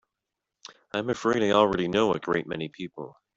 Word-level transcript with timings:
I'm 0.93 1.11
afraid 1.11 1.43
I 1.43 1.51
already 1.51 1.87
know 1.87 2.11
a 2.11 2.19
great 2.19 2.47
many 2.47 2.69
people. 2.69 3.17